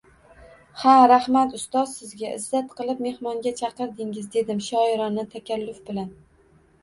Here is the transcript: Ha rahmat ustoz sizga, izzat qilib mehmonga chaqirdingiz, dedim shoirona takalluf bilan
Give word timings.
Ha 0.83 0.93
rahmat 1.09 1.51
ustoz 1.57 1.91
sizga, 1.97 2.31
izzat 2.37 2.71
qilib 2.79 3.03
mehmonga 3.07 3.53
chaqirdingiz, 3.61 4.25
dedim 4.37 4.65
shoirona 4.69 5.27
takalluf 5.35 5.85
bilan 5.91 6.11